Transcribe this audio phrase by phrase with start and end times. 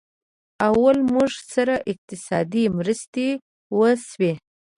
[0.65, 3.27] او له موږ سره اقتصادي مرستې
[3.77, 4.31] وشي